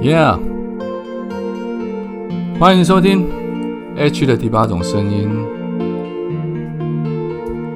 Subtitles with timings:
[0.00, 0.38] Yeah，
[2.60, 3.26] 欢迎收听
[3.96, 5.28] H 的第八种声音。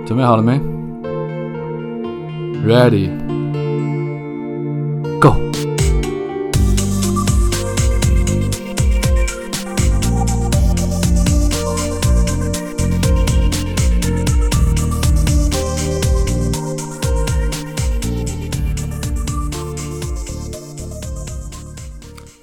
[0.07, 0.61] 准备好了没
[2.65, 3.22] ？Ready。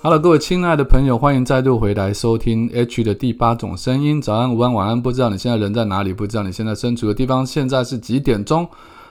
[0.02, 4.22] Hello，各位亲爱的朋友，欢迎再度回来收听 H 的第八种声音。
[4.22, 6.14] 早安、午安、晚安，不知道你现在人在哪里？
[6.14, 8.66] 不知道你现在身处的地方现在是几点钟？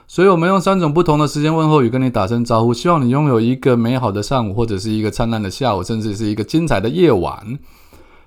[0.07, 7.59] 所以，我们用三种不同的时间问候语跟你打声招呼，希望你拥有一个美好的上午，或者是一个灿烂的下午，甚至是一个精彩的夜晚。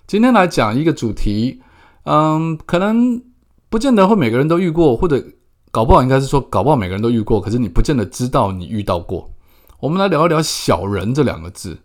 [0.07, 1.61] 今天来讲一个主题，
[2.05, 3.21] 嗯，可能
[3.71, 5.21] 不见得会每个人都遇过，或者
[5.73, 9.29] 搞不好应该是说，搞不好每个人都遇过，可是你不见得知道你遇到过。
[9.81, 11.77] 我们来聊一聊“小人”这两个字。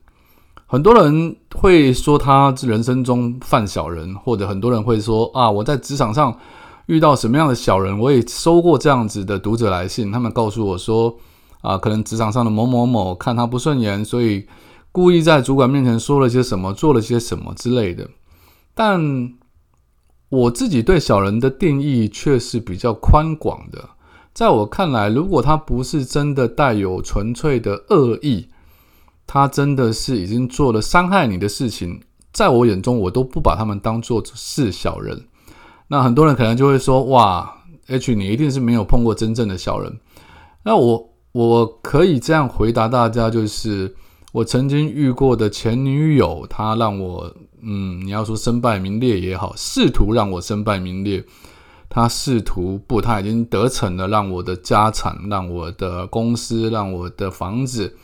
[0.70, 6.38] 很多人会说他人生中犯小人，或者很多人会说啊，我在职场上
[6.88, 7.98] 遇到什么样的小人。
[7.98, 11.16] 我也收过这样子的读者来信，他们告诉我说
[11.62, 14.46] 啊，可能职场上的某某某看他不顺眼，所以
[14.92, 18.06] 故意在主管面前说了些什么，做了些什么之类的。
[18.74, 19.34] 但
[20.28, 23.92] 我自己对小人的定义却是比较宽广的，
[24.34, 28.50] 在我看来，如果他不是真的带有纯粹的恶意。
[29.28, 35.26] 他真的是已经做了伤害你的事情，在我眼中，我都不把他们当做是小人。
[35.90, 40.00] 那很多人可能就会说：“哇，H，你一定是没有碰过真正的小人。”
[40.64, 43.94] 那我我可以这样回答大家，就是
[44.32, 51.24] 我曾经遇过的前女友，她让我，嗯，你要说身败名裂也好，试图让我身败名裂。
[51.90, 57.96] 她试图不，她已经得逞了，让我的家产，让我的公司，让我的房子。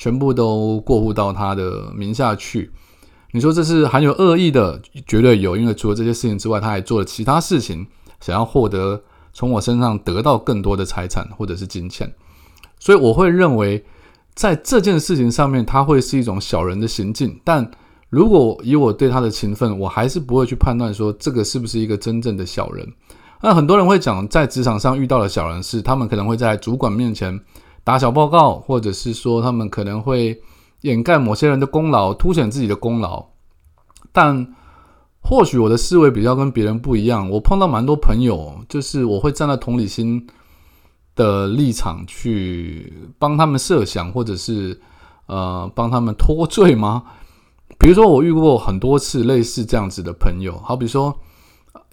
[0.00, 2.70] 全部都过户到他的名下去，
[3.32, 4.80] 你说这是含有恶意的？
[5.06, 7.86] 绝对有，因为除了这些事情之外，他还做了其他事情，
[8.18, 8.98] 想要获得
[9.34, 12.10] 从我身上得到更多的财产或者是金钱。
[12.78, 13.84] 所以我会认为，
[14.34, 17.38] 在这件事情上面，他会是一种小人的行径。
[17.44, 17.70] 但
[18.08, 22.90] 如果以我对他的情分，我还是不会去判断说这个是不是一个真正的小人。
[23.42, 27.38] 那很多人会讲，在职场上遇到的小人是，他们可能会在主管面前。
[27.82, 30.40] 打小报告，或者是说他们可能会
[30.82, 33.24] 掩盖某些人的功劳，凸显自己的功劳。
[34.12, 34.54] 但
[35.22, 40.26] 或许我的思维比较跟别人不一样，我碰到蛮多朋友，就是我会站在同理心
[41.14, 44.80] 的立场去帮他们设想，或者是
[45.26, 47.02] 呃帮他们脱罪吗？
[47.78, 51.16] 比如说我遇过很多次类似这样子的朋友，好比说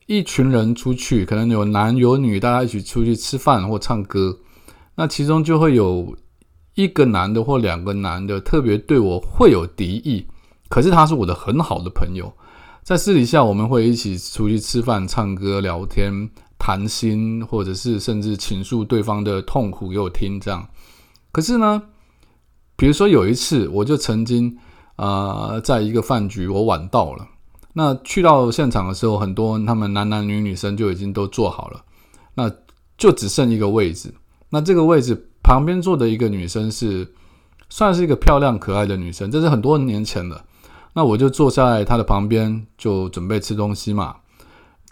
[0.06, 4.38] 一群人出去，可能有男有女，大家一起出去吃饭或唱歌。
[5.00, 6.18] 那其中就会有
[6.74, 10.26] 一个男的或两个男的特别对我会有敌意，
[10.70, 12.34] 可是他是我的很好的朋友，
[12.82, 16.28] 在私底下我们会一起出去吃饭、唱歌、聊天、
[16.58, 20.40] 谈心，或者是甚至倾诉对方的痛苦给我听。
[20.40, 20.68] 这样，
[21.32, 21.84] 可是呢，
[22.76, 24.58] 比如说有一次，我就曾经
[24.96, 27.28] 啊，在一个饭局，我晚到了，
[27.74, 31.86] 那去到现场的时候，很多他们男男女女生就已经都坐好了，
[32.34, 32.52] 那
[32.98, 34.12] 就只剩一个位置。
[34.50, 37.14] 那这个位置旁边坐的一个女生是，
[37.70, 40.46] 算是一个漂亮可爱的女生，这是很多年前了。
[40.94, 44.16] 那我就坐在她的旁边，就准备吃东西嘛。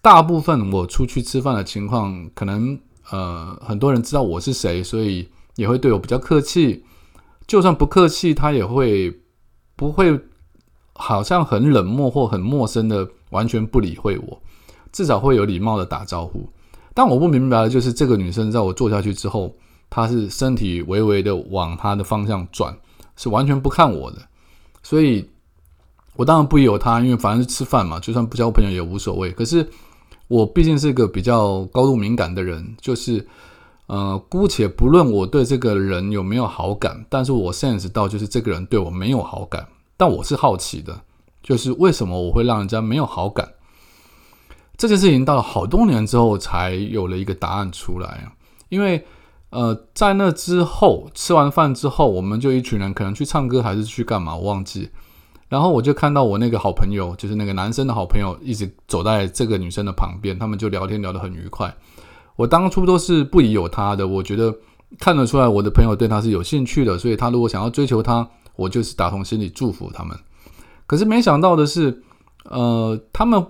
[0.02, 2.78] 大部分我出去吃饭的情况，可能
[3.10, 6.84] 呃很多人知道我是谁，所以也会对我比较客气。
[7.48, 9.22] 就算不客气，他也会
[9.76, 10.20] 不会
[10.94, 14.42] 好像很冷漠或很陌生的完全不理会我，
[14.92, 16.50] 至少会有礼貌的打招呼。
[16.96, 19.54] 但我不明白的就是，这个女生在我坐下去之后，
[19.90, 22.76] 她是身体微微的往她的方向转，
[23.18, 24.18] 是完全不看我的。
[24.82, 25.30] 所以，
[26.16, 29.30] 我当然不由她，因为反正是吃饭嘛，就算不交朋友也无所谓。
[29.34, 29.68] 可是，
[30.30, 33.28] 我毕竟是一个比较高度敏感的人，就是
[33.88, 39.68] 呃，姑且不论我对这个人有没有好感，但是我 sense 到就是这个人对我没有好感。
[39.98, 41.02] 但我是好奇的，
[41.44, 43.48] 就是为什么我会让人家没有好感？
[44.78, 48.32] 这件事情到了好多年之后才有了一个答案出来，
[48.70, 49.06] 因为
[49.52, 54.90] 呃，在那之后吃完饭之后，我们就一群人可能去唱歌还是去干嘛，我忘记。
[55.48, 61.74] 然后我就看到我那个好朋友，就是那个男生的好朋友，一直走在这个女生的旁边，他们就聊天聊得很愉快。
[62.36, 64.54] 我当初都是不疑有他的，我觉得
[65.00, 70.18] 看得出来我的朋友对他是有兴趣的，所以他如果想要追求他，我就是打从心里祝福他们。
[70.86, 72.04] 可是没想到的是，
[72.50, 73.46] 呃，他们。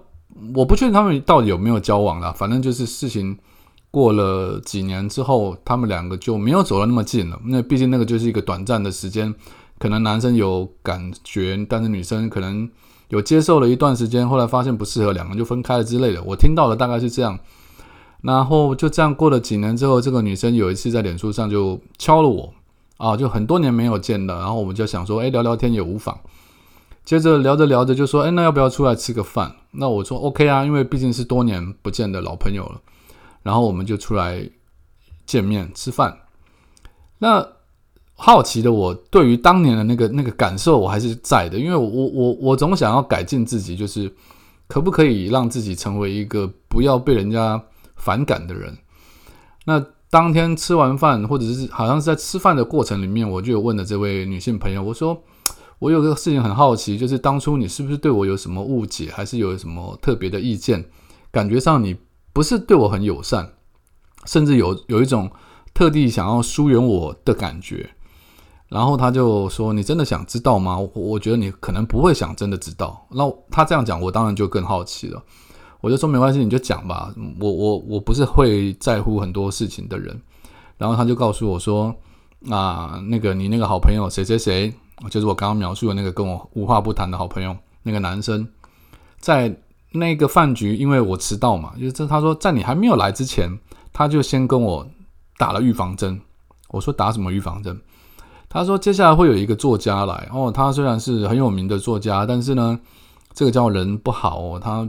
[0.54, 3.38] 我不确定他们到底有没有交往了，反正就是事情
[3.90, 7.40] 过了几年之后，他们两个就没有走得那么近了。
[7.46, 9.34] 那毕竟那个就是一个短暂的时间，
[9.80, 12.70] 可能男生有感觉，但是女生可能
[13.08, 16.22] 有接受了一段时间，后来发现不适合，两个人就分开了之类的。
[16.24, 17.40] 我听到的大概是这样。
[18.22, 22.52] 然后就这样过了几年之后，这个女生有一次在脸书上就敲了我，
[22.98, 24.40] 啊，就很多年没有见了。
[24.40, 26.20] 然后我们就想说，哎，聊聊天也无妨。
[27.06, 29.56] 接着聊着聊着就说，哎，那要不要出来吃个饭？
[29.72, 32.82] 那我说 OK 啊，因为毕竟是多年不见的老朋友了。
[33.44, 34.50] 然后我们就出来
[35.26, 36.18] 见面吃饭。
[37.20, 37.48] 那
[38.16, 44.14] 好奇的我，对于当年的那个那个感受，我还是在的，因为我我我总想要改进自己，就是
[44.68, 47.64] 可不可以让自己成为一个不要被人家。
[47.98, 48.78] 反感的人，
[49.64, 55.24] 那当天吃完饭，或者是好像是在吃饭的过程里面，我就有问了这位女性朋友，我说
[55.80, 60.86] 我有个事情很好奇，就是当初你是不是对我有什么误解，还是有什么特别的意见？
[61.32, 61.98] 感觉上你
[62.32, 63.54] 不是对我很友善，
[64.26, 65.30] 甚至有有一种
[65.74, 67.92] 特地想要疏远我的感觉。
[68.68, 73.06] 然后他就说：“你真的想知道吗？”我我觉得你可能不会想真的知道。
[73.12, 75.24] 那他这样讲，我当然就更好奇了。
[75.82, 77.14] 我就说没关系，你就讲吧。
[77.40, 80.20] 我我我不是会在乎很多事情的人。
[80.78, 81.96] 然后他就告诉我说
[82.50, 84.74] ：“啊，那个你那个好朋友谁谁谁，
[85.10, 88.48] 就是我刚刚描述的那个跟我无话不谈的好朋友，那个男生，
[89.20, 89.56] 在
[89.92, 93.50] 那个饭局，因为我迟到嘛，就是他说在你还没有来之前，
[93.94, 94.88] 他就先跟我
[95.38, 96.20] 打了预防针。
[96.70, 97.80] 我说打什么预防针？
[98.50, 102.80] 他说接下来会有一个作家来哦，他虽然是很有名的作家，但是呢，
[103.34, 104.88] 这个叫人不好哦，他。”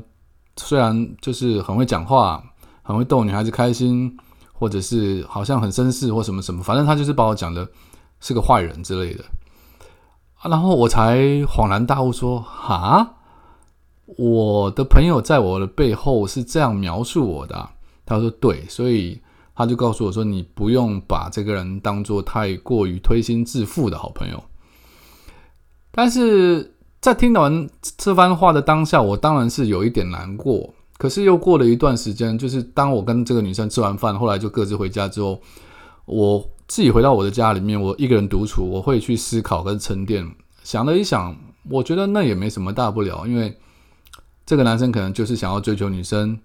[0.59, 2.43] 虽然就是很会讲话，
[2.81, 4.17] 很会逗女孩子开心，
[4.55, 7.69] 或者是好像很绅士或什么什么，反正他就是把我讲的
[8.21, 9.23] 是个坏人之类的。
[10.43, 13.15] 然后我才恍然大悟说：“哈，
[14.17, 17.69] 我的朋友在我的背后是这样描述我的。”
[18.07, 19.21] 他说：“对。”所以
[19.55, 24.43] 他就告诉我说：“你不用把这个人当做太过于推心置腹的好朋友。”
[25.91, 26.73] 但是。
[26.99, 30.75] 在听完这番话的当下，我当然是有一点难过。
[30.99, 35.41] 可是又过了一段时间，就是当我跟这个女生吃完饭，后来就各自回家之后，
[36.07, 40.29] 我自己回到我的家里面，我一个人独处，我会去思考跟沉淀。
[40.63, 41.37] 想了一想，
[41.71, 43.57] 我觉得那也没什么大不了，因为
[44.45, 46.39] 这个男生可能就是想要追求女生，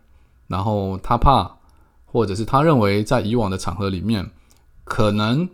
[0.48, 1.58] 然后他怕，
[2.06, 4.30] 或者是他认为在以往的场合里面，
[4.84, 5.50] 可能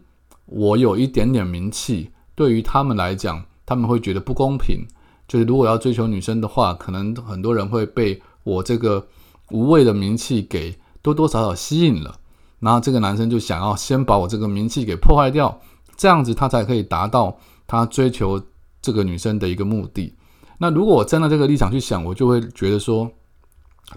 [0.46, 4.86] 我有一点点名气，对于他们来讲，他们会觉得不公平。
[5.28, 9.06] 就是如果要追求女生的话，可能很多人会被我这个
[9.52, 12.18] 无谓的名气给多多少少吸引了，
[12.60, 15.60] 然后这个男生就想要先把我这个名气给破坏掉，
[15.96, 18.42] 这样子他才可以达到他追求
[18.82, 20.14] 这个女生的一个目的。
[20.58, 23.12] 那如果我站在这个立场去想，我就会觉得说，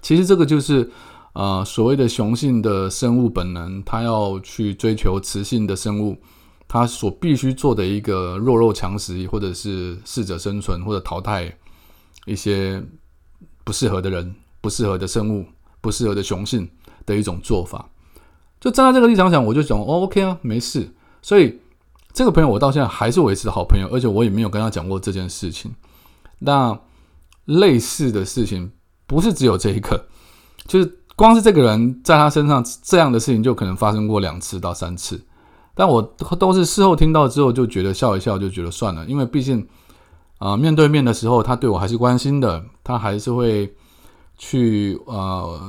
[0.02, 0.90] 其实这个就是
[1.32, 6.16] 呃所谓的雄性的生物本能，他要去追求雌性的生物。
[6.72, 11.52] 他所必须做的一个弱肉强食，或者是适者生存，或者淘汰
[12.26, 12.80] 一些
[13.64, 15.44] 不适合的人、不适合的生物、
[15.80, 16.70] 不适合的雄性
[17.04, 17.88] 的一种做法。
[18.60, 20.88] 就站在这个立场讲，我就想哦，OK 啊，没事。
[21.22, 21.58] 所以
[22.12, 25.74] 这个朋友我到现在还是维持好朋友，而且我也没有跟他讲过这件事情。
[26.38, 26.78] 那
[27.46, 28.70] 类似的事情
[29.06, 30.06] 不是只有这一个，
[30.66, 35.20] 就是光是这个人在他身上这样的事情就可能发生过两次到三次。
[35.74, 36.02] 但我
[36.38, 39.66] 都是事后听到之后就觉得笑一笑，就觉得算了，因为毕竟
[40.38, 43.72] 啊，面对面的时候他对我还是关心的，他还是会
[44.36, 45.60] 去呃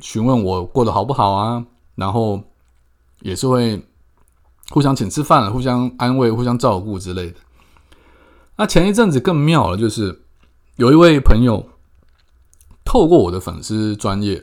[0.00, 2.42] 询问我过得好不好啊，然后
[3.20, 3.84] 也是会
[4.70, 7.36] 互相请吃饭、互相安慰、互相照顾之类的。
[8.56, 10.22] 那前一阵子更妙了，就是
[10.76, 11.68] 有一位朋友
[12.84, 14.42] 透过我的粉丝专业，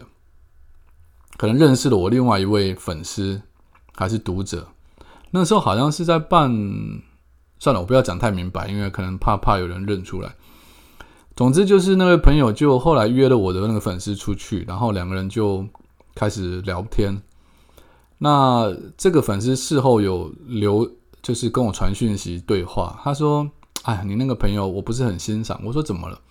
[1.37, 3.41] 可能认识了我另外一位粉丝
[3.95, 4.67] 还是读者。
[5.31, 6.51] 那时候好像是在办，
[7.59, 10.35] 算了，我不要讲太明白，因为可能怕怕有人认出来。
[11.35, 15.65] 总之就是那位朋友就后来约了我的那个粉丝出去，然后两个人就
[16.15, 17.21] 开始聊天。
[18.19, 20.87] 那这个粉丝事后有留，
[21.23, 22.99] 就是跟我传讯息对话。
[23.03, 23.49] 他说
[23.81, 26.21] ：“哎，你那个朋友我不是很欣赏。”我说：“怎么了？”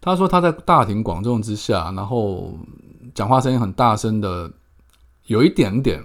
[0.00, 2.54] 他说：“他在大庭广众之下，然后
[3.14, 4.50] 讲话声音很大声的，
[5.26, 6.02] 有一点点。”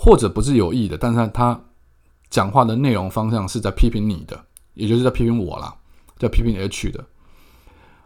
[0.00, 1.60] 或者不是有意的，但是他
[2.30, 4.40] 讲话的内容方向是在批评你的，
[4.74, 5.74] 也就是在批评我啦，
[6.16, 7.04] 在批评 H 的。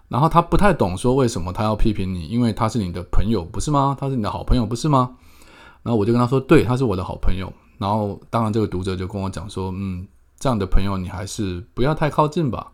[0.08, 3.94] 然后他不太懂说为什么他要批评你，因为他是你的朋友，不是吗？
[4.00, 5.16] 他是你的好朋友，不是吗？
[5.82, 7.52] 然后我就跟他说，对，他是我的好朋友。
[7.78, 10.06] 然后当然这个读者就跟我讲说，嗯，
[10.38, 12.72] 这样的朋友你还是不要太靠近吧。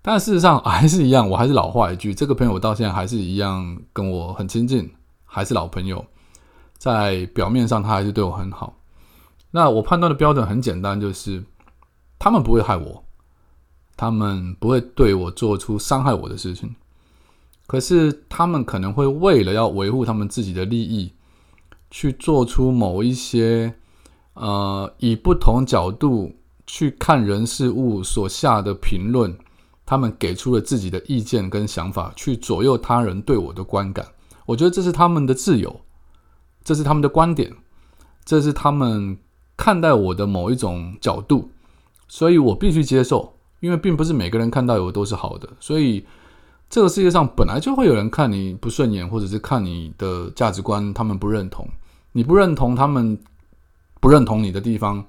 [0.00, 4.90] 但事实上还是一样，我还是老话一句，这个朋友到现在还是一样跟我很亲近，
[5.24, 6.04] 还是老朋友。
[6.76, 8.76] 在表面上，他还是对我很好。
[9.52, 11.44] 那我判断的标准很简单，就是
[12.18, 13.04] 他们不会害我，
[13.96, 16.74] 他们不会对我做出伤害我的事情。
[17.68, 21.12] 可是他们可能会为了要维护他们自己的利益，
[21.92, 23.72] 去做出某一些
[24.32, 26.32] 呃以不同角度
[26.66, 29.36] 去看人事物所下的评论，
[29.84, 34.06] 他们给出了自己的意见跟想法，去左右他人对我的观感。
[34.46, 35.82] 我觉得这是他们的自由，
[36.64, 37.52] 这是他们的观点，
[38.24, 39.18] 这是他们
[39.54, 41.50] 看待我的某一种角度，
[42.08, 46.04] 所以我必须接受，因为并不是每个人看到我都是好的，所以
[46.70, 51.68] 这个世界上本来就会有人看你不顺眼，或者是看你的价值观他们不认同，
[52.12, 53.18] 你不认同他们
[54.00, 55.04] 不认同你的地方，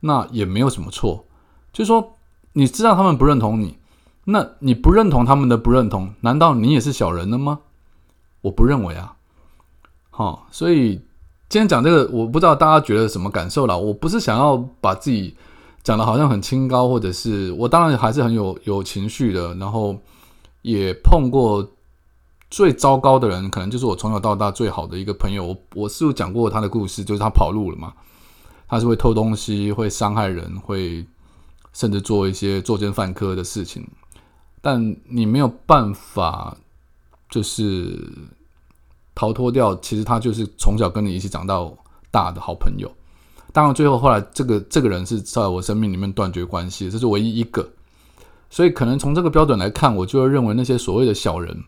[0.00, 1.26] 那也没有什么错，
[1.72, 2.16] 就是说
[2.52, 3.78] 你知道他们不认同你，
[4.24, 7.60] 那你不认同他们的不认同，难道你也是小人了吗？
[8.42, 9.16] 我不认为啊，
[10.10, 10.96] 好，所以
[11.48, 13.78] 今天讲这个，我不知道大家觉得什么感受了。
[13.78, 15.36] 我不是想要把自己
[15.82, 19.96] 讲的好像很清高，或者是我当然还是很有有情绪的，然后
[20.62, 21.68] 也碰过
[22.50, 25.46] 最糟糕的人，可能就是我从小到大最好的一个朋友。
[25.46, 27.92] 我我是有讲过他的故事，就是他跑路了嘛，
[28.68, 31.06] 他是会偷东西，会伤害人，会
[31.72, 33.86] 甚至做一些作奸犯科的事情，
[34.60, 36.56] 但你没有办法。
[37.28, 38.08] 就是
[39.12, 41.76] 逃脱掉，其实他就是从小跟你一起长到
[42.08, 42.88] 大的好朋友。
[43.52, 47.68] 当然，最后后来这个这个人是在我生命里面断绝关系，这是唯一一个。
[48.48, 51.64] 所以，可能从这个标准来看，我就会认为那些所谓的小人，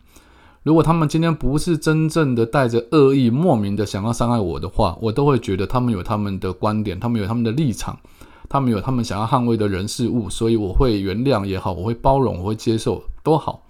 [0.69, 7.99] 如果他们今天不是真正的带着恶意、莫名的想要伤害我的话，我都会觉得他们有他们的观点，他们有他们的立场，
[8.47, 13.65] 他们有他们想要捍卫的人事物，所以我会原谅也好，我会包容，我会接受都好。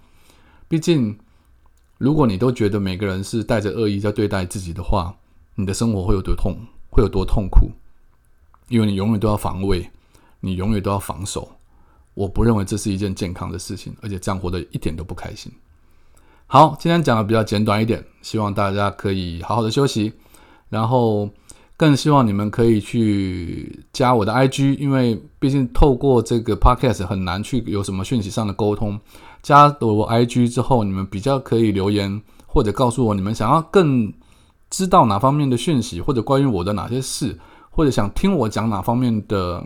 [0.68, 1.18] 毕竟。
[1.96, 5.14] 如果你都觉得每个人是带着恶意在对待自己的话，
[5.54, 6.54] 你的生活会有多痛，
[6.90, 7.70] 会有多痛苦？
[8.68, 9.88] 因为你永远都要防卫，
[10.40, 11.50] 你永远都要防守。
[12.12, 15.50] 我不认为这是一件健康的事情，而且这样活得一点都不开心。
[16.52, 20.12] 好，今天讲的比较简短一点，希望大家可以好好的休息，
[20.68, 21.30] 然后
[21.76, 28.98] 更希望你们可以去加我的 IG，因为毕竟透过这个 Podcast 很难去有什么讯息上的沟通。
[29.42, 34.12] 加了我 IG 之后，你们比较可以留言，或者告诉我你们想要更
[34.70, 37.38] 知道哪方面的讯息，或者关于我的哪些事，
[37.70, 39.64] 或者想听我讲哪方面的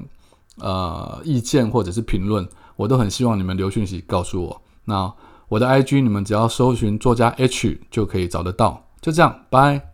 [0.60, 4.60] 呃意见或者是评论，我都很希望你们留讯息告诉我。
[4.84, 5.10] 那
[5.54, 8.88] 我的 IG 你们只要搜寻作家 H 就可以找得到。
[9.00, 9.93] 就这样，拜。